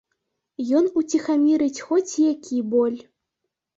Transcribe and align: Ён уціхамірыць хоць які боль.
Ён 0.77 0.85
уціхамірыць 1.01 1.83
хоць 1.91 2.13
які 2.33 2.57
боль. 2.73 2.99